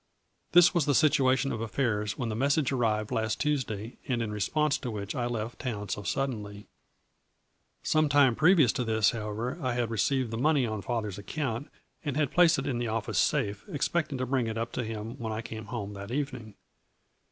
[0.53, 4.79] This was the situation of affairs when the message arrived last Tuesday and in response
[4.79, 6.65] to which I left town so suddenly.
[7.83, 11.69] Some time previous to this, however, I had received the money on father's account
[12.03, 14.83] and had placed it in the office safe, ex pecting to bring it up to
[14.83, 16.55] him when I came home that evening.